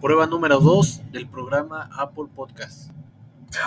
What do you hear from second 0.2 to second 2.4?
número 2 del programa Apple